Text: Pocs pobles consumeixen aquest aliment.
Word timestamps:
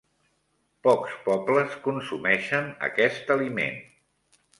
Pocs 0.85 1.11
pobles 1.27 1.75
consumeixen 1.87 2.71
aquest 2.89 3.31
aliment. 3.37 3.79